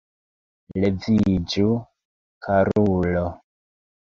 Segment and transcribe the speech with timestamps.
[0.83, 1.67] Leviĝu,
[2.47, 3.23] karulo!